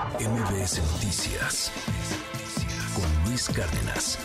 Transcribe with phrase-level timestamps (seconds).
[0.00, 1.70] MBS Noticias
[2.94, 4.18] con Luis Cárdenas.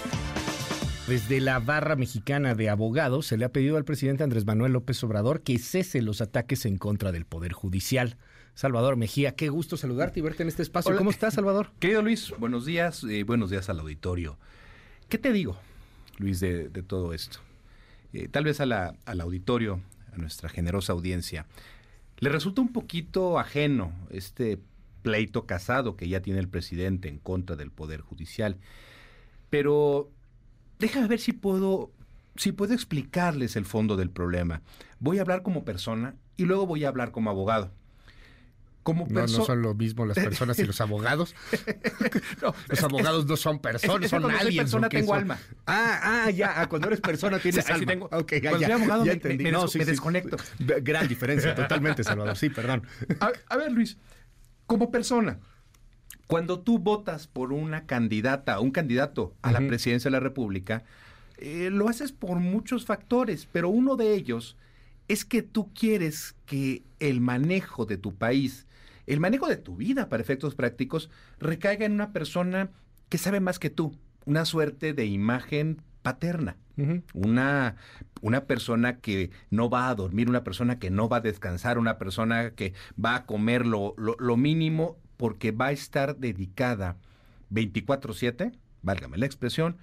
[1.06, 5.04] Desde la barra mexicana de abogados se le ha pedido al presidente Andrés Manuel López
[5.04, 8.16] Obrador que cese los ataques en contra del Poder Judicial.
[8.54, 10.96] Salvador Mejía, qué gusto saludarte y verte en este espacio.
[10.96, 11.72] ¿Cómo estás, Salvador?
[11.80, 14.38] Querido Luis, buenos días, eh, buenos días al auditorio.
[15.10, 15.58] ¿Qué te digo,
[16.20, 17.40] Luis, de, todo esto?
[18.14, 18.72] Eh, tal vez al
[19.20, 19.82] auditorio,
[20.14, 21.48] a nuestra generosa audiencia,
[22.20, 24.58] le resulta un poquito ajeno este
[25.06, 28.58] pleito casado que ya tiene el presidente en contra del Poder Judicial.
[29.52, 30.10] Pero
[30.80, 31.92] déjame ver si puedo,
[32.36, 34.64] si puedo explicarles el fondo del problema.
[35.00, 37.72] Voy a hablar como persona y luego voy a hablar como abogado.
[38.82, 41.36] Como no, no son lo mismo las personas y los abogados.
[42.68, 44.64] los abogados no son personas, son cuando alguien.
[44.64, 45.40] persona tengo alma.
[45.68, 46.62] Ah, ah, ya.
[46.62, 47.86] Ah, cuando eres persona tienes alma.
[47.86, 49.44] Tengo, okay, ya, cuando ya, abogado ya entendí.
[49.44, 50.38] Me, no, sí, me desconecto.
[50.60, 52.38] Gran diferencia, totalmente, Salvador.
[52.38, 52.84] Sí, perdón.
[53.50, 53.98] a ver, Luis,
[54.68, 55.40] como persona,
[56.28, 60.84] cuando tú votas por una candidata o un candidato a la presidencia de la República,
[61.38, 64.58] eh, lo haces por muchos factores, pero uno de ellos
[65.08, 68.66] es que tú quieres que el manejo de tu país,
[69.06, 72.72] el manejo de tu vida para efectos prácticos, recaiga en una persona
[73.10, 73.96] que sabe más que tú,
[74.26, 76.58] una suerte de imagen paterna.
[77.14, 77.76] Una,
[78.22, 81.98] una persona que no va a dormir, una persona que no va a descansar, una
[81.98, 82.74] persona que
[83.04, 86.98] va a comer lo, lo, mínimo porque va a estar dedicada
[87.52, 89.78] 24/7, válgame la expresión,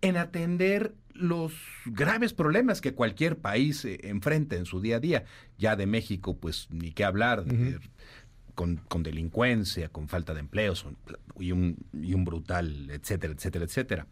[0.00, 1.52] en atender los
[1.86, 5.24] graves problemas que cualquier país eh, enfrenta en su día a día.
[5.58, 7.44] Ya de México, pues ni qué hablar,
[8.54, 10.86] con, con, delincuencia, con falta de empleos
[11.38, 14.06] y un, y un brutal, etcétera, etcétera, etcétera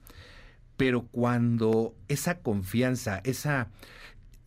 [0.80, 3.68] pero cuando esa confianza, esa,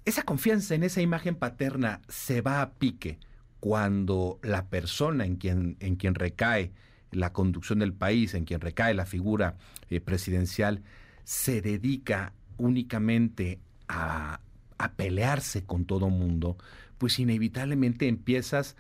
[0.04, 3.20] esa confianza en esa imagen paterna se va a pique,
[3.60, 6.72] cuando la persona en quien, en quien recae
[7.12, 9.58] la conducción del país, en quien recae la figura
[9.92, 10.82] eh, presidencial,
[11.24, 14.40] se dedica únicamente a,
[14.80, 16.58] a pelearse con todo mundo,
[16.98, 18.76] pues inevitablemente empiezas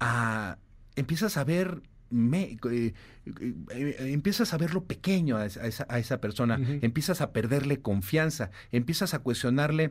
[0.00, 0.56] a,
[0.96, 1.82] empiezas a ver
[2.14, 2.94] me, eh,
[3.70, 9.90] eh, empiezas a verlo pequeño a esa, persona, empiezas a perderle confianza, empiezas a cuestionarle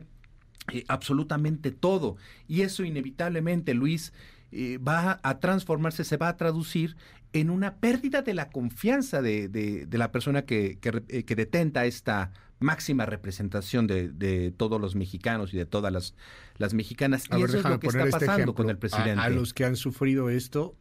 [0.72, 2.16] eh, absolutamente todo.
[2.48, 4.12] Y eso inevitablemente, Luis,
[4.54, 6.96] va a transformarse, se va a traducir
[7.32, 12.30] en una pérdida de la confianza de, la persona que, que, detenta esta
[12.60, 16.14] máxima representación de, todos los mexicanos y de todas las,
[16.56, 17.24] las mexicanas.
[17.36, 19.20] y eso es lo que está este pasando con el presidente.
[19.20, 20.76] a, los que han sufrido esto,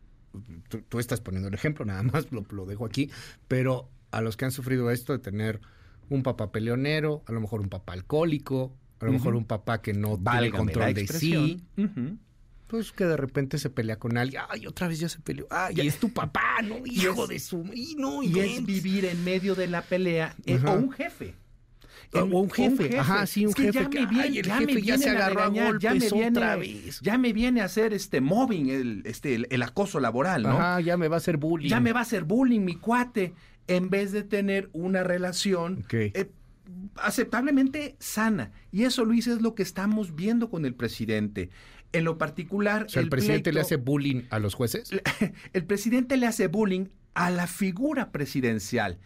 [0.90, 3.10] tú, estás poniendo el ejemplo, nada más lo, lo, dejo aquí,
[3.48, 5.62] pero a los que han sufrido esto de tener
[6.10, 9.94] un papá peleonero, a lo mejor un papá alcohólico, a lo mejor un papá que
[9.94, 11.62] no tiene control de sí,
[12.68, 15.76] pues que de repente se pelea con alguien, ay, otra vez ya se peleó, ay,
[15.78, 19.56] y es tu papá, no, hijo de su, y no, y, es vivir en medio
[19.56, 21.36] de la pelea, eh, o un jefe
[22.14, 22.98] o un jefe.
[22.98, 23.80] Ajá, sí, un jefe.
[23.80, 27.00] Ya me viene, ya me ya se agarró a, golpes ya me viene, otra vez.
[27.02, 30.50] Ya me viene a hacer este mobbing, el, este, el, acoso laboral, ¿no?
[30.50, 31.70] Ajá, ya me va a hacer bullying.
[31.70, 33.34] Ya me va a hacer bullying mi cuate,
[33.68, 36.30] en vez de tener una relación eh,
[36.96, 38.52] aceptablemente sana.
[38.72, 41.50] Y eso, Luis, es lo que estamos viendo con el presidente.
[41.92, 42.88] En lo particular...
[42.96, 44.90] O ¿el, presidente le hace bullying a los jueces?
[45.54, 48.98] El presidente le hace bullying a la figura presidencial.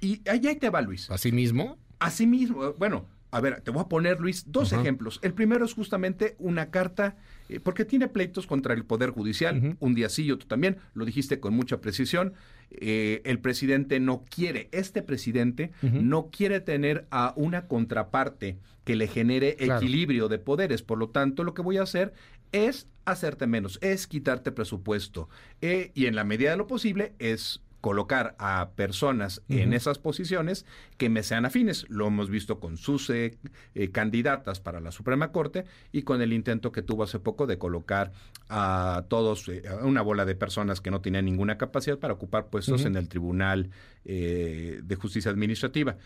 [0.00, 1.10] Y allá te va, Luis.
[1.10, 1.76] ¿A sí mismo?
[1.98, 5.20] Asimismo, bueno, a ver, te voy a poner, Luis, dos ejemplos.
[5.22, 7.16] El primero es justamente una carta,
[7.48, 11.04] eh, porque tiene pleitos contra el Poder Judicial, un día sí y otro también, lo
[11.04, 12.32] dijiste con mucha precisión.
[12.70, 19.08] Eh, el presidente no quiere, este presidente no quiere tener a una contraparte que le
[19.08, 20.82] genere equilibrio de poderes.
[20.82, 22.14] Por lo tanto, lo que voy a hacer
[22.52, 25.28] es hacerte menos, es quitarte presupuesto.
[25.60, 30.66] Eh, y en la medida de lo posible es colocar a personas en esas posiciones
[30.96, 31.86] que me sean afines.
[31.88, 33.38] Lo hemos visto con sus eh,
[33.74, 37.58] eh, candidatas para la Suprema Corte y con el intento que tuvo hace poco de
[37.58, 38.12] colocar
[38.48, 42.48] a todos, eh, a una bola de personas que no tenían ninguna capacidad para ocupar
[42.48, 43.70] puestos en el Tribunal
[44.04, 45.96] de Justicia Administrativa.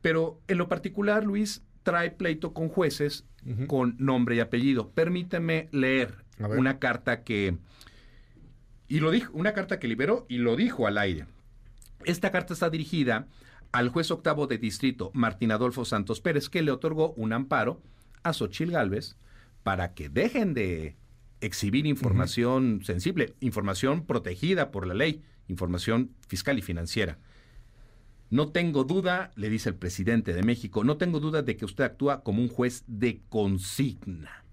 [0.00, 3.24] Pero en lo particular, Luis trae pleito con jueces
[3.66, 4.90] con nombre y apellido.
[4.90, 7.58] Permíteme leer una carta que
[8.90, 11.26] y lo dijo, una carta que liberó y lo dijo al aire.
[12.04, 13.28] Esta carta está dirigida
[13.70, 17.80] al juez octavo de distrito, Martín Adolfo Santos Pérez, que le otorgó un amparo
[18.24, 19.16] a Xochil Gálvez
[19.62, 20.96] para que dejen de
[21.40, 27.16] exhibir información sensible, información protegida por la ley, información fiscal y financiera.
[28.28, 31.84] No tengo duda, le dice el presidente de México, no tengo duda de que usted
[31.84, 34.44] actúa como un juez de consigna.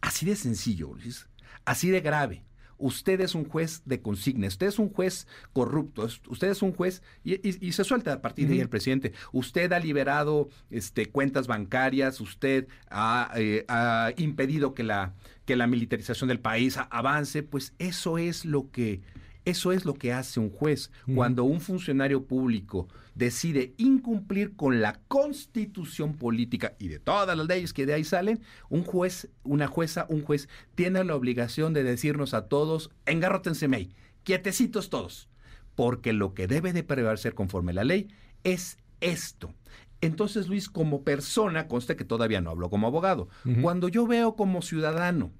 [0.00, 1.28] Así de sencillo, Luis.
[1.64, 2.42] Así de grave
[2.80, 7.02] usted es un juez de consigna, usted es un juez corrupto, usted es un juez,
[7.22, 12.20] y, se suelta a partir de ahí el presidente, usted ha liberado este, cuentas bancarias,
[12.20, 18.18] usted ha, eh, ha impedido que la, que la militarización del país avance, pues eso
[18.18, 19.00] es lo que
[19.44, 20.90] eso es lo que hace un juez.
[21.14, 27.72] Cuando un funcionario público decide incumplir con la constitución política y de todas las leyes
[27.72, 32.34] que de ahí salen, un juez, una jueza, un juez tiene la obligación de decirnos
[32.34, 33.90] a todos, engárrotense mey,
[34.22, 35.28] quietecitos todos,
[35.74, 38.08] porque lo que debe de prevalecer conforme la ley
[38.44, 39.54] es esto.
[40.02, 43.28] Entonces, Luis, como persona, conste que todavía no hablo como abogado,
[43.60, 45.30] cuando yo veo como ciudadano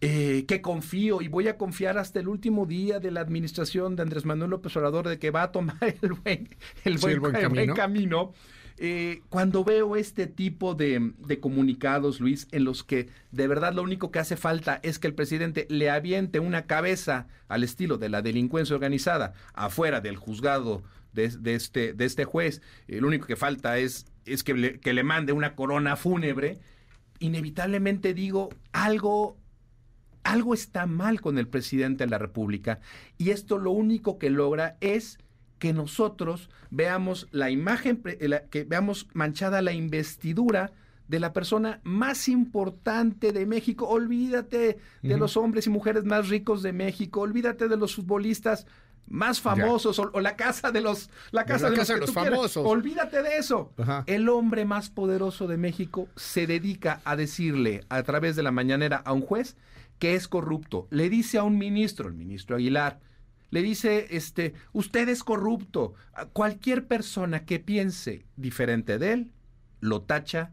[0.00, 4.02] eh, que confío y voy a confiar hasta el último día de la administración de
[4.02, 6.48] Andrés Manuel López Obrador de que va a tomar el buen,
[6.84, 8.32] el buen, camino.
[8.82, 13.82] Eh, cuando veo este tipo de, de, comunicados, Luis, en los que de verdad lo
[13.82, 18.08] único que hace falta es que el presidente le aviente una cabeza al estilo de
[18.08, 20.82] la delincuencia organizada afuera del juzgado
[21.12, 25.02] de, este, de este juez, eh, lo único que falta es, es que, que le
[25.02, 26.58] mande una corona fúnebre,
[27.18, 29.36] inevitablemente digo, algo
[30.22, 32.80] algo está mal con el presidente de la República
[33.18, 35.18] y esto lo único que logra es
[35.58, 38.02] que nosotros veamos la imagen,
[38.50, 40.72] que veamos manchada la investidura
[41.06, 43.86] de la persona más importante de México.
[43.86, 48.66] Olvídate de los hombres y mujeres más ricos de México, olvídate de los futbolistas
[49.08, 52.64] más famosos o, la casa de los la casa de, los, famosos.
[52.64, 53.72] Olvídate de eso.
[54.06, 59.02] El hombre más poderoso de México se dedica a decirle a través de la mañanera
[59.04, 59.56] a un juez
[60.00, 60.88] que es corrupto.
[60.90, 62.98] Le dice a un ministro, el ministro Aguilar,
[63.50, 65.94] le dice, este, usted es corrupto.
[66.32, 69.30] Cualquier persona que piense diferente de él,
[69.80, 70.52] lo tacha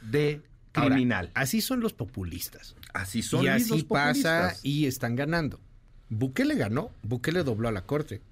[0.00, 1.30] de criminal.
[1.34, 2.74] así son los populistas.
[2.94, 5.60] Así son y así pasa y están ganando.
[6.08, 8.22] Bukele ganó, Bukele dobló a la corte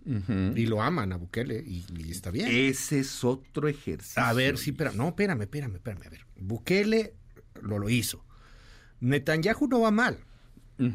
[0.55, 2.49] y lo aman a Bukele y, está bien.
[2.51, 4.23] Ese es otro ejercicio.
[4.23, 6.07] A ver, sí, pero no, espérame, espérame, espérame.
[6.07, 7.15] A ver, Bukele
[7.61, 8.25] lo, lo hizo.
[9.01, 10.19] Netanyahu no va mal.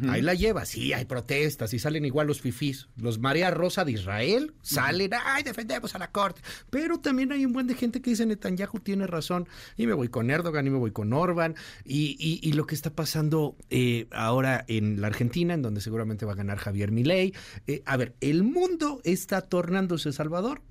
[0.09, 2.89] Ahí la lleva, sí, hay protestas y salen igual los fifís.
[2.97, 6.41] Los María Rosa de Israel salen, ay, defendemos a la corte.
[6.69, 9.47] Pero también hay un buen de gente que dice Netanyahu tiene razón
[9.77, 11.55] y me voy con Erdogan y me voy con Orban.
[11.85, 16.33] Y, y, lo que está pasando eh, ahora en la Argentina, en donde seguramente va
[16.33, 17.33] a ganar Javier Milei.
[17.67, 20.61] Eh, a ver, el mundo está tornándose, Salvador,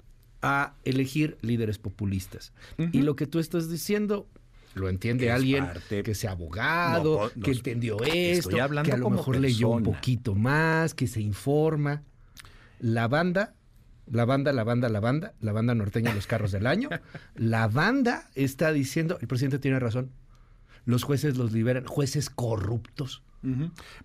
[0.43, 2.53] a elegir líderes populistas.
[2.93, 4.29] Y lo que tú estás diciendo,
[4.75, 9.82] lo entiende alguien que sea abogado, que entendió esto, que a lo mejor leyó un
[9.82, 12.03] poquito más, que se informa.
[12.81, 13.55] La banda,
[14.11, 16.88] la banda, la banda, la banda, la banda norteña Los Carros del Año,
[17.35, 20.11] la banda está diciendo, el presidente tiene razón,
[20.85, 23.23] los jueces los liberan, jueces corruptos.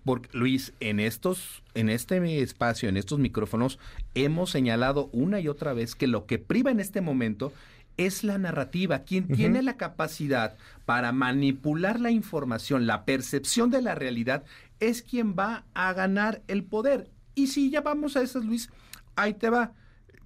[0.04, 3.80] Porque Luis, en estos, en este espacio, en estos micrófonos,
[4.14, 7.52] hemos señalado una y otra vez que lo que priva en este momento
[7.96, 9.00] es la narrativa.
[9.00, 14.44] Quien tiene la capacidad para manipular la información, la percepción de la realidad,
[14.80, 17.10] es quien va a ganar el poder.
[17.34, 18.70] Y si ya vamos a eso, Luis,
[19.16, 19.72] ahí te va.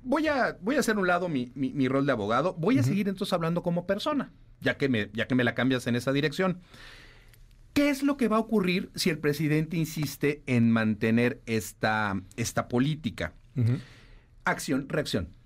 [0.03, 2.55] Voy a, voy a hacer un lado mi, mi, rol de abogado.
[2.55, 5.87] Voy a seguir entonces hablando como persona, ya que, me, ya que me la cambias
[5.87, 6.61] en esa dirección.
[7.73, 12.69] ¿Qué es lo que va a ocurrir si el presidente insiste en mantener esta, esta
[12.69, 13.35] política?
[14.45, 15.38] Acción, reacción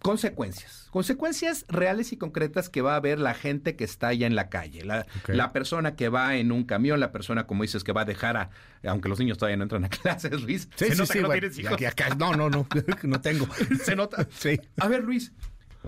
[0.00, 4.34] consecuencias, consecuencias reales y concretas que va a ver la gente que está allá en
[4.34, 7.92] la calle, la, la, persona que va en un camión, la persona, como dices, que
[7.92, 8.50] va a dejar a,
[8.84, 10.68] aunque los niños todavía no entran a clases, Luis.
[10.76, 11.20] Sí, sí, sí,
[12.18, 12.66] no, no, no,
[13.02, 13.48] no tengo.
[13.84, 14.26] Se nota.
[14.30, 14.60] Sí.
[14.78, 15.32] A ver, Luis,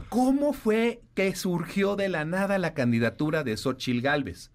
[0.09, 4.51] ¿cómo fue que surgió de la nada la candidatura de Xochil Gálvez?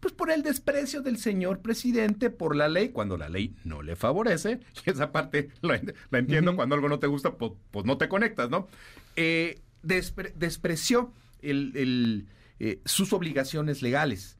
[0.00, 3.96] Pues por el desprecio del señor presidente por la ley, cuando la ley no le
[3.96, 5.80] favorece, y esa parte la,
[6.12, 8.66] entiendo, cuando algo no te gusta, pues, pues no te conectas, ¿no?
[9.16, 12.26] Eh, despreció el,
[12.58, 14.36] eh, sus obligaciones legales.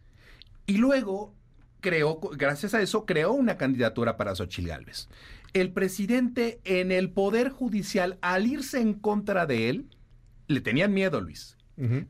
[0.66, 1.34] Y luego
[1.80, 5.08] creó, gracias a eso, creó una candidatura para Xochitl Gálvez.
[5.52, 9.86] El presidente en el Poder Judicial, al irse en contra de él,
[10.46, 11.56] le tenían miedo, Luis.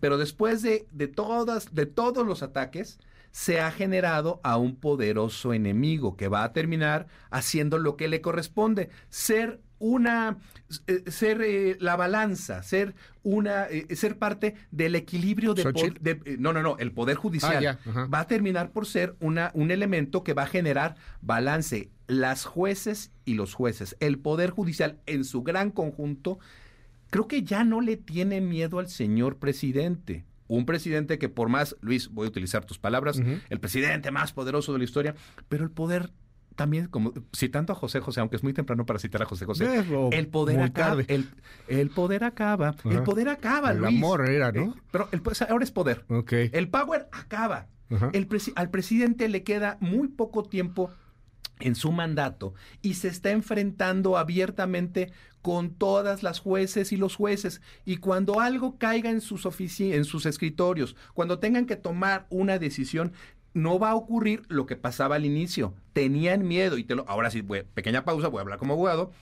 [0.00, 2.98] Pero después de, de, todas, de todos los ataques,
[3.30, 8.20] se ha generado a un poderoso enemigo que va a terminar haciendo lo que le
[8.20, 10.36] corresponde, ser una
[10.86, 16.62] eh, ser eh, la balanza, ser una eh, ser parte del equilibrio de, no no
[16.62, 20.42] no el poder judicial ah, va a terminar por ser una un elemento que va
[20.42, 21.90] a generar balance.
[22.06, 26.38] Las jueces y los jueces el poder judicial en su gran conjunto
[27.08, 30.24] creo que ya no le tiene miedo al señor presidente
[30.56, 34.72] un presidente que por más, Luis, voy a utilizar tus palabras, el presidente más poderoso
[34.72, 35.14] de la historia,
[35.48, 36.10] pero el poder
[36.56, 39.64] también, como citando a José José, aunque es muy temprano para citar a José José,
[39.64, 41.02] Eh, o el poder acaba.
[41.06, 41.28] El,
[41.68, 42.74] el poder acaba.
[42.84, 43.96] El poder acaba, El Luis.
[43.96, 44.62] amor era, ¿no?
[44.62, 46.04] Eh, pero el, pues, ahora es poder.
[46.30, 47.68] El power acaba.
[48.12, 50.90] El presi- al presidente le queda muy poco tiempo
[51.60, 55.12] en su mandato y se está enfrentando abiertamente
[55.42, 57.60] con todas las jueces y los jueces.
[57.84, 59.46] Y cuando algo caiga en sus,
[59.80, 63.12] en sus escritorios, cuando tengan que tomar una decisión,
[63.54, 65.74] no va a ocurrir lo que pasaba al inicio.
[65.92, 69.12] Tenían miedo, y te lo, ahora sí, voy- pequeña pausa, voy a hablar como abogado.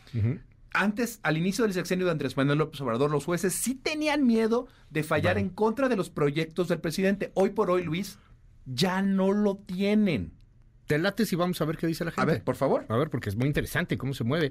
[0.75, 4.67] Antes, al inicio del sexenio de Andrés Manuel López Obrador, los jueces sí tenían miedo
[4.91, 5.49] de fallar Bueno.
[5.49, 7.31] en contra de los proyectos del presidente.
[7.35, 8.19] Hoy por hoy, Luis,
[8.67, 10.33] ya no lo tienen.
[10.89, 12.33] Te late si vamos a ver qué dice la A gente.
[12.33, 12.85] ver, por favor.
[12.89, 14.51] A ver, porque es muy interesante cómo se mueve.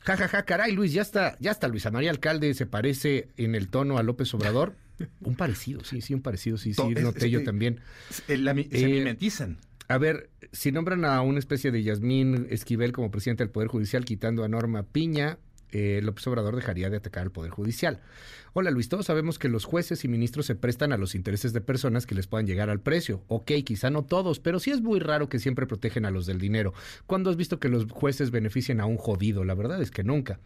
[0.00, 3.54] Ja, ja, ja, caray, Luis, ya está, ya está Luisa María Alcalde, se parece en
[3.54, 4.74] el tono a López Obrador.
[5.20, 7.80] Un parecido, sí, sí, un parecido, sí, sí, es- noté es yo que- también.
[8.28, 9.58] La se Eh, mimetizan.
[9.86, 14.04] A ver, si nombran a una especie de Yasmín Esquivel como presidente del Poder Judicial,
[14.06, 15.38] quitando a Norma Piña,
[15.72, 18.00] eh, López Obrador dejaría de atacar al Poder Judicial.
[18.56, 21.60] Hola Luis, todos sabemos que los jueces y ministros se prestan a los intereses de
[21.60, 23.24] personas que les puedan llegar al precio.
[23.26, 26.38] Ok, quizá no todos, pero sí es muy raro que siempre protegen a los del
[26.38, 26.72] dinero.
[27.08, 29.42] ¿Cuándo has visto que los jueces beneficien a un jodido?
[29.42, 30.38] La verdad es que nunca.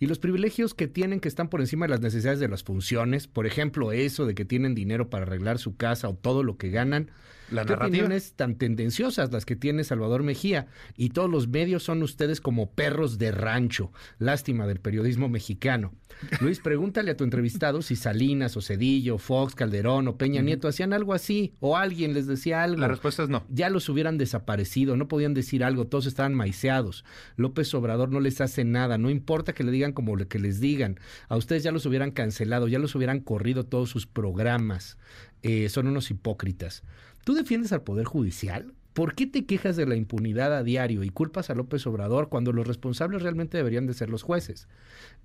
[0.00, 3.28] Y los privilegios que tienen que están por encima de las necesidades de las funciones,
[3.28, 6.70] por ejemplo, eso de que tienen dinero para arreglar su casa o todo lo que
[6.70, 7.12] ganan.
[7.52, 10.68] La ¿Qué opiniones tan tendenciosas las que tiene Salvador Mejía?
[10.96, 13.92] Y todos los medios son ustedes como perros de rancho.
[14.18, 15.92] Lástima del periodismo mexicano.
[16.40, 20.92] Luis, pregúntale a tu entrevistado si Salinas o Cedillo, Fox, Calderón o Peña Nieto hacían
[20.92, 22.80] algo así o alguien les decía algo.
[22.80, 23.44] La respuesta es no.
[23.48, 27.04] Ya los hubieran desaparecido, no podían decir algo, todos estaban maiceados.
[27.36, 30.98] López Obrador no les hace nada, no importa que le digan como que les digan.
[31.28, 34.98] A ustedes ya los hubieran cancelado, ya los hubieran corrido todos sus programas.
[35.42, 36.82] Eh, son unos hipócritas.
[37.24, 38.72] ¿Tú defiendes al Poder Judicial?
[38.92, 42.52] ¿Por qué te quejas de la impunidad a diario y culpas a López Obrador cuando
[42.52, 44.68] los responsables realmente deberían de ser los jueces?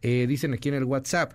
[0.02, 1.34] Eh, dicen aquí en el WhatsApp,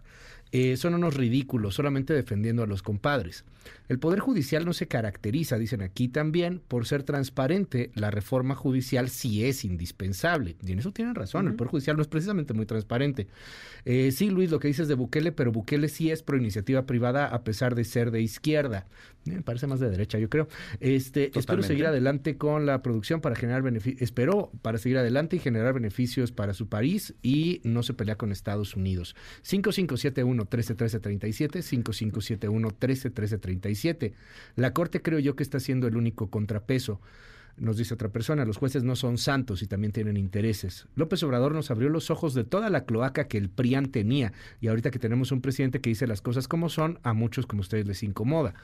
[0.53, 3.45] eh, son unos ridículos, solamente defendiendo a los compadres.
[3.89, 7.91] El Poder Judicial no se caracteriza, dicen aquí también, por ser transparente.
[7.95, 10.57] La reforma judicial sí es indispensable.
[10.65, 13.29] Y en eso tienen razón, el Poder Judicial no es precisamente muy transparente.
[13.85, 17.27] Eh, sí, Luis, lo que dices de Bukele, pero Bukele sí es pro iniciativa privada
[17.27, 18.87] a pesar de ser de izquierda.
[19.27, 20.49] Eh, Me parece más de derecha, yo creo.
[20.81, 24.03] Este, espero seguir adelante con la producción para generar beneficios.
[24.03, 28.33] Espero para seguir adelante y generar beneficios para su país y no se pelea con
[28.33, 29.17] Estados Unidos.
[29.43, 34.15] 5571 131337 5571 131337
[34.57, 37.01] La Corte creo yo que está siendo el único contrapeso.
[37.59, 40.87] Nos dice otra persona, los jueces no son santos y también tienen intereses.
[40.95, 44.69] López Obrador nos abrió los ojos de toda la cloaca que el PRIAN tenía y
[44.69, 47.87] ahorita que tenemos un presidente que dice las cosas como son, a muchos como ustedes
[47.87, 48.55] les incomoda.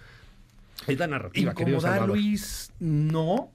[0.87, 2.09] Es la narrativa, Incomodar.
[2.09, 3.51] Luis, no.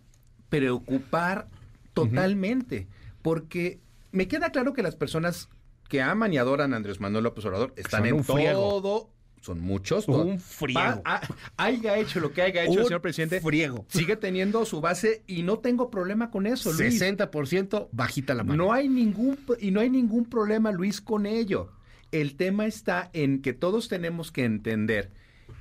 [0.49, 1.47] Preocupar
[1.93, 2.87] totalmente.
[3.21, 3.79] Porque
[4.11, 5.49] me queda claro que las personas
[5.93, 8.69] que aman y adoran a Andrés Manuel López Obrador están Son en un friego.
[8.81, 9.09] todo.
[9.41, 10.07] Son muchos.
[10.07, 10.79] Un friego.
[10.79, 11.21] Pa- ah,
[11.57, 13.39] haya hecho lo que haya hecho el señor presidente.
[13.41, 13.85] friego.
[13.89, 16.99] Sigue teniendo su base y no tengo problema con eso, Luis.
[16.99, 18.63] 60% bajita la mano.
[18.63, 21.69] No hay ningún y no hay ningún problema, Luis, con ello.
[22.11, 25.11] El tema está en que todos tenemos que entender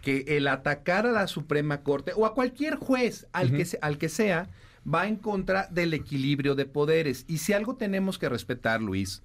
[0.00, 3.98] que el atacar a la Suprema Corte o a cualquier juez al, que, se- al
[3.98, 4.48] que sea
[4.90, 7.26] va en contra del equilibrio de poderes.
[7.28, 9.22] Y si algo tenemos que respetar, Luis,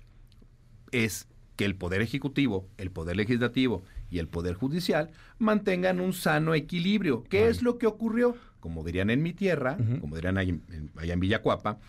[0.92, 6.54] es que el Poder Ejecutivo, el Poder Legislativo y el Poder Judicial mantengan un sano
[6.54, 7.24] equilibrio.
[7.24, 7.50] ¿Qué Ay.
[7.50, 8.36] es lo que ocurrió?
[8.60, 11.80] Como dirían en mi tierra, como dirían en- allá en Villacuapa,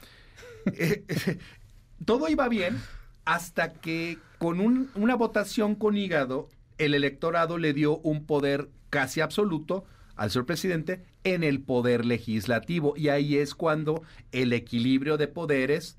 [0.73, 1.05] eh,
[2.05, 2.79] todo iba bien
[3.25, 9.21] hasta que con un- una votación con hígado, el electorado le dio un poder casi
[9.21, 9.85] absoluto
[10.17, 12.95] al señor presidente en el poder legislativo.
[12.97, 14.03] Y ahí es cuando
[14.33, 15.97] el equilibrio de poderes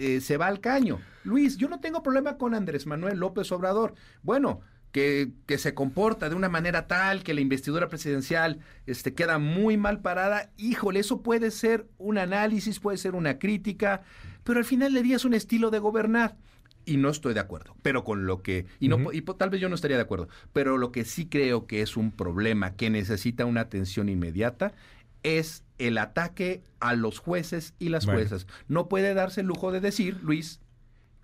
[0.00, 0.98] eh, se va al caño.
[1.24, 3.92] Luis, yo no tengo problema con Andrés Manuel López Obrador.
[4.22, 9.38] Bueno, que, que se comporta de una manera tal que la investidura presidencial este, queda
[9.38, 10.52] muy mal parada.
[10.56, 14.00] Híjole, eso puede ser un análisis, puede ser una crítica,
[14.42, 16.38] pero al final del día es un estilo de gobernar.
[16.86, 19.68] Y no estoy de acuerdo, pero con lo que, y, no, y tal vez yo
[19.68, 23.44] no estaría de acuerdo, pero lo que sí creo que es un problema que necesita
[23.44, 24.72] una atención inmediata
[25.22, 28.20] es el ataque a los jueces y las Bueno.
[28.20, 28.46] juezas.
[28.68, 30.60] No puede darse el lujo de decir, Luis,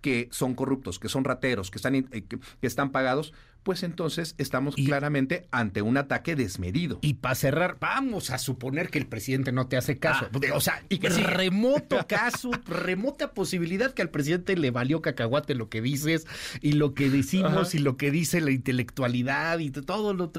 [0.01, 3.33] que son corruptos, que son rateros, que están, eh, que, que están pagados,
[3.65, 6.99] pues entonces estamos Y- claramente ante un ataque desmedido.
[7.01, 10.29] Y para cerrar, vamos a suponer que el presidente no te hace caso.
[10.33, 11.21] Ah, o sea, y que sí.
[11.23, 16.27] remoto caso, remota posibilidad que al presidente le valió cacahuate lo que dices
[16.61, 17.77] y lo que decimos Ajá.
[17.77, 20.31] y lo que dice la intelectualidad y todo lo.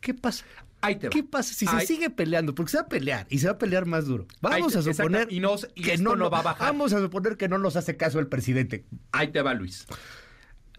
[0.00, 0.44] ¿Qué pasa?
[0.80, 1.10] Ahí te va.
[1.10, 2.54] ¿Qué pasa si se sigue peleando?
[2.54, 4.26] Porque se va a pelear y se va a pelear más duro.
[4.40, 5.42] Vamos a suponer y
[5.74, 6.68] y que no, no va a bajar.
[6.68, 8.84] Vamos a suponer que no nos hace caso el presidente.
[9.12, 9.86] Ahí te va, Luis.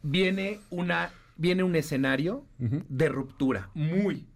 [0.02, 4.28] Viene una, viene un escenario de ruptura muy,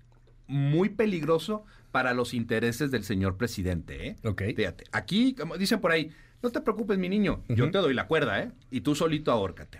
[0.48, 4.08] muy peligroso para los intereses del señor presidente.
[4.08, 4.15] ¿eh?
[4.25, 4.41] Ok.
[4.55, 8.08] Fíjate, aquí, como dicen por ahí, no te preocupes, mi niño, yo te doy la
[8.08, 8.51] cuerda, ¿eh?
[8.70, 9.79] Y tú solito ahórcate.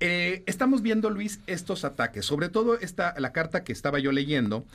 [0.00, 2.26] Eh, estamos viendo, Luis, estos ataques.
[2.26, 4.66] Sobre todo esta, la carta que estaba yo leyendo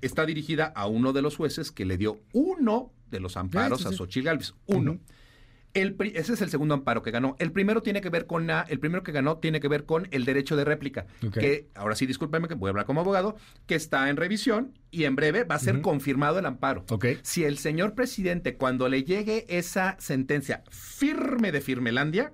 [0.00, 3.84] está dirigida a uno de los jueces que le dio uno de los amparos Ah,
[3.84, 3.94] sí, sí.
[3.94, 4.54] a Xochitl Gálvez.
[4.66, 4.98] Uno.
[5.74, 7.36] El ese es el segundo amparo que ganó.
[7.38, 10.08] El primero tiene que ver con la- el primero que ganó tiene que ver con
[10.10, 11.06] el derecho de réplica,
[11.42, 15.04] que ahora sí discúlpeme que voy a hablar como abogado, que está en revisión y
[15.04, 16.82] en breve va a ser confirmado el amparo.
[17.22, 22.32] Si el señor presidente cuando le llegue esa sentencia firme de Firmelandia.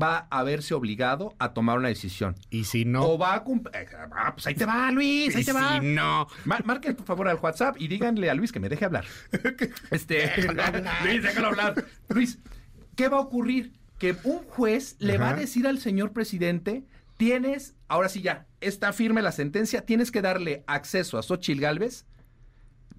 [0.00, 2.34] Va a verse obligado a tomar una decisión.
[2.50, 3.02] Y si no.
[3.06, 3.72] O va a cumplir.
[4.14, 5.80] Ah, pues ahí te va, Luis, ahí y te va.
[5.80, 6.26] si no.
[6.44, 9.04] Mar- marquen por favor al WhatsApp y díganle a Luis que me deje hablar.
[9.90, 10.30] Este,
[11.04, 11.84] Luis, déjalo hablar.
[12.08, 12.38] Luis,
[12.94, 13.72] ¿qué va a ocurrir?
[13.98, 16.84] Que un juez le va a decir al señor presidente,
[17.16, 22.04] tienes, ahora sí ya, está firme la sentencia, tienes que darle acceso a Xochitl Galvez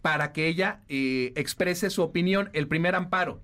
[0.01, 3.41] para que ella eh, exprese su opinión, el primer amparo.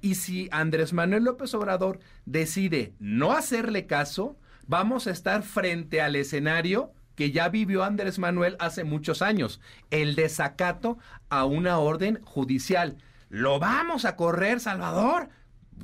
[0.00, 4.36] Y si Andrés Manuel López Obrador decide no hacerle caso,
[4.66, 9.60] vamos a estar frente al escenario que ya vivió Andrés Manuel hace muchos años,
[9.90, 10.98] el desacato
[11.28, 12.96] a una orden judicial.
[13.28, 15.28] ¿Lo vamos a correr, Salvador?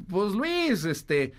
[0.09, 1.33] Pues Luis, este...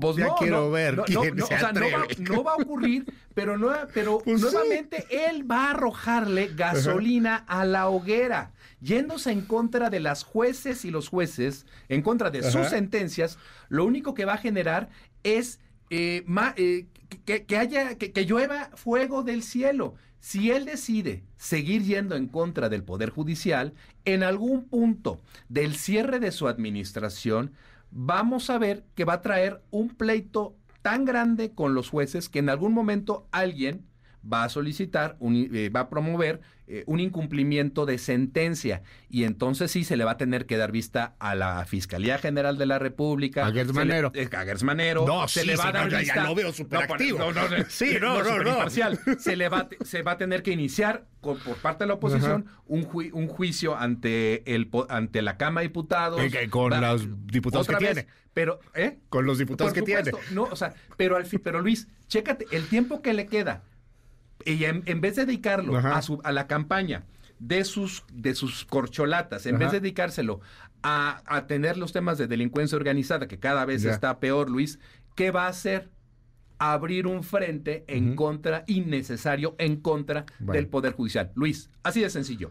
[0.00, 2.42] Pues Ya no, quiero no, ver no, quién no, se o sea, no va, no
[2.42, 3.04] va a ocurrir,
[3.34, 4.46] pero, no, pero Pues sí.
[4.50, 10.84] nuevamente él va a arrojarle gasolina a la hoguera, yéndose en contra de las jueces
[10.84, 14.88] y los jueces, en contra de sus sentencias, lo único que va a generar
[15.22, 16.86] es eh, ma- eh,
[17.24, 19.94] que, que haya, que, que llueva fuego del cielo.
[20.20, 23.72] Si él decide seguir yendo en contra del Poder Judicial,
[24.04, 27.52] en algún punto del cierre de su administración,
[27.90, 32.38] vamos a ver que va a traer un pleito tan grande con los jueces que
[32.38, 33.87] en algún momento alguien
[34.30, 39.70] va a solicitar, un- eh, va a promover eh, un incumplimiento de sentencia y entonces
[39.70, 42.78] sí se le va a tener que dar vista a la Fiscalía General de la
[42.78, 43.46] República.
[43.46, 44.12] A Gertz se le- Manero.
[44.14, 45.06] eh, a Gertz Manero.
[45.06, 46.24] No, se sí, le va a dar no, ya- ya vista.
[46.24, 47.18] lo veo superactivo.
[47.18, 48.68] No, no, no, Sí, no, no, no.
[49.18, 52.44] Se le va, se va a tener que iniciar con- por parte de la oposición
[52.66, 56.20] un, ju- un juicio ante el ante la Cámara de Diputados.
[56.30, 58.06] Que con Va- los diputados que vez, tiene.
[58.34, 58.98] Pero, ¿eh?
[59.08, 60.04] Con los diputados Por que tiene.
[60.04, 63.62] supuesto, No, o sea, pero al pero Luis, chécate, el tiempo que le queda,
[64.44, 67.04] y en, en vez de dedicarlo a, su, a la campaña
[67.38, 69.64] de sus, de sus corcholatas, en Ajá.
[69.64, 70.40] vez de dedicárselo
[70.82, 73.90] a, a tener los temas de delincuencia organizada, que cada vez Ya.
[73.92, 74.78] está peor, Luis,
[75.14, 75.90] ¿qué va a hacer?
[76.60, 80.54] Abrir un frente en contra, innecesario, en contra Bueno.
[80.54, 81.30] del Poder Judicial.
[81.36, 82.50] Luis, así de sencillo.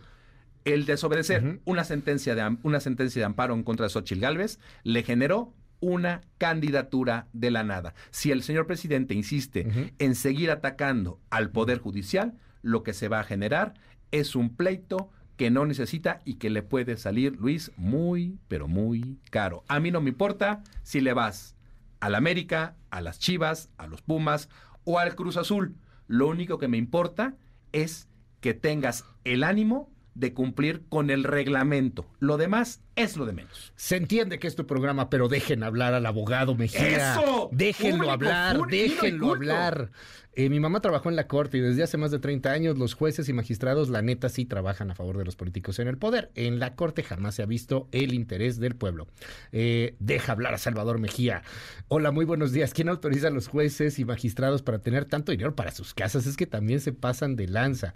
[0.63, 5.03] El desobedecer una, sentencia de, una sentencia de amparo en contra de Xochitl Gálvez le
[5.03, 7.93] generó una candidatura de la nada.
[8.09, 13.19] Si el señor presidente insiste en seguir atacando al Poder Judicial, lo que se va
[13.19, 13.73] a generar
[14.11, 19.19] es un pleito que no necesita y que le puede salir, Luis, muy, pero muy
[19.29, 19.63] caro.
[19.67, 21.55] A mí no me importa si le vas
[21.99, 24.49] al América, a las Chivas, a los Pumas
[24.83, 25.75] o al Cruz Azul.
[26.07, 27.35] Lo único que me importa
[27.71, 28.07] es
[28.41, 32.05] que tengas el ánimo de cumplir con el reglamento.
[32.19, 33.71] Lo demás es lo de menos.
[33.75, 37.13] Se entiende que es tu programa, pero dejen hablar al abogado Mejía.
[37.13, 37.49] ¡Eso!
[37.51, 39.91] Déjenlo hablar, déjenlo hablar.
[40.33, 42.93] Eh, mi mamá trabajó en la corte y desde hace más de 30 años los
[42.93, 46.29] jueces y magistrados, la neta, sí trabajan a favor de los políticos en el poder.
[46.35, 49.07] En la corte jamás se ha visto el interés del pueblo.
[49.51, 51.41] Eh, deja hablar a Salvador Mejía.
[51.87, 52.71] Hola, muy buenos días.
[52.75, 56.27] ¿Quién autoriza a los jueces y magistrados para tener tanto dinero para sus casas?
[56.27, 57.95] Es que también se pasan de lanza.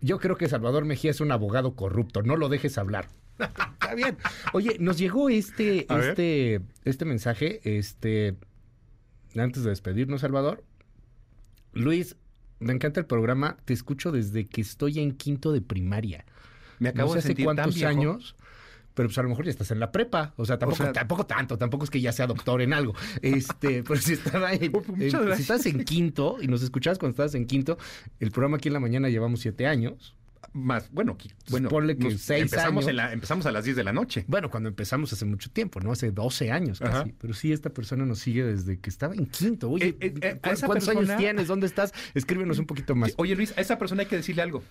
[0.00, 2.22] Yo creo que Salvador Mejía es un abogado corrupto.
[2.22, 3.08] No lo dejes hablar.
[3.38, 4.16] Está bien.
[4.52, 6.10] Oye, nos llegó este, A ver.
[6.10, 8.36] este, este mensaje, este,
[9.36, 10.64] antes de despedirnos, Salvador.
[11.72, 12.16] Luis,
[12.60, 13.56] me encanta el programa.
[13.64, 16.24] Te escucho desde que estoy en quinto de primaria.
[16.78, 17.88] Me acabo no sé de hace sentir tan cuántos viejo.
[17.90, 18.36] años.
[18.98, 20.34] Pero pues a lo mejor ya estás en la prepa.
[20.36, 22.94] O sea, tampoco, sea- tampoco tanto, tampoco es que ya sea doctor en algo.
[23.22, 27.36] Este, pero si estaba en, en- si estás en quinto y nos escuchabas cuando estabas
[27.36, 27.78] en quinto,
[28.18, 30.16] el programa aquí en la mañana llevamos siete años.
[30.52, 31.16] Más, bueno,
[31.50, 32.90] bueno ponle que seis empezamos, años.
[32.90, 34.24] en la- empezamos a las 10 de la noche.
[34.26, 35.92] Bueno, cuando empezamos hace mucho tiempo, ¿no?
[35.92, 36.92] Hace 12 años casi.
[36.96, 37.06] Ajá.
[37.20, 39.70] Pero sí, esta persona nos sigue desde que estaba en quinto.
[39.70, 41.46] Oye, Eh, eh, eh, a ¿cu- esa ¿cuántos persona- años tienes?
[41.46, 41.92] ¿Dónde estás?
[42.14, 43.12] Escríbenos un poquito más.
[43.18, 44.64] Oye, Luis, a esa persona hay que decirle algo.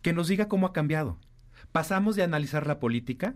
[0.00, 1.16] Que nos diga cómo ha cambiado.
[1.70, 3.34] Pasamos de analizar la política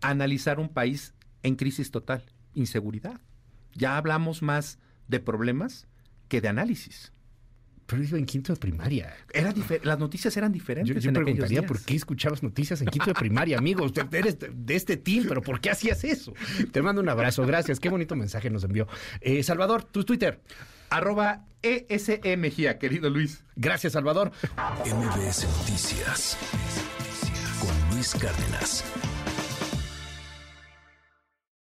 [0.00, 2.22] analizar un país en crisis total,
[2.54, 3.20] inseguridad.
[3.74, 4.78] Ya hablamos más
[5.08, 5.86] de problemas
[6.28, 7.12] que de análisis.
[7.86, 9.14] Pero iba en quinto de primaria.
[9.32, 9.54] Era
[9.84, 10.92] las noticias eran diferentes.
[10.96, 11.68] Yo, yo en preguntaría días.
[11.68, 13.84] por qué escuchabas noticias en quinto de primaria, amigo.
[13.84, 16.34] Usted eres de de este team, pero ¿por qué hacías eso?
[16.72, 17.78] Te mando un abrazo, gracias.
[17.78, 18.88] Qué bonito mensaje nos envió.
[19.20, 20.40] Eh, Salvador, tu Twitter.
[20.90, 23.44] Arroba ESE Mejía, querido Luis.
[23.54, 24.32] Gracias, Salvador.
[24.84, 26.36] MBS Noticias
[27.60, 28.84] con Luis Cárdenas.